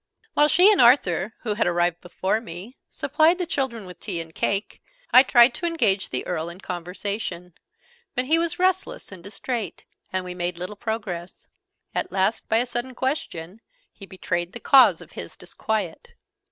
While 0.33 0.47
she 0.47 0.71
and 0.71 0.81
Arthur 0.81 1.35
(who 1.41 1.53
had 1.53 1.67
arrived 1.67 2.01
before 2.01 2.41
me) 2.41 2.75
supplied 2.89 3.37
the 3.37 3.45
children 3.45 3.85
with 3.85 3.99
tea 3.99 4.19
and 4.19 4.33
cake, 4.33 4.81
I 5.13 5.21
tried 5.21 5.53
to 5.53 5.67
engage 5.67 6.09
the 6.09 6.25
Earl 6.25 6.49
in 6.49 6.59
conversation: 6.59 7.53
but 8.15 8.25
he 8.25 8.39
was 8.39 8.57
restless 8.57 9.11
and 9.11 9.23
distrait, 9.23 9.85
and 10.11 10.25
we 10.25 10.33
made 10.33 10.57
little 10.57 10.75
progress. 10.75 11.47
At 11.93 12.11
last, 12.11 12.49
by 12.49 12.57
a 12.57 12.65
sudden 12.65 12.95
question, 12.95 13.61
he 13.93 14.07
betrayed 14.07 14.53
the 14.53 14.59
cause 14.59 15.01
of 15.01 15.11
his 15.11 15.37
disquiet. 15.37 16.15